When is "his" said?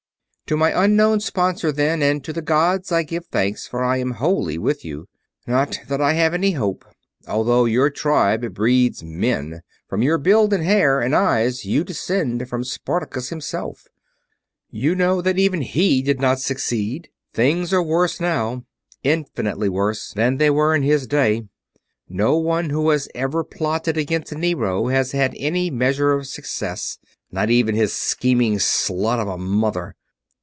20.83-21.07, 27.73-27.93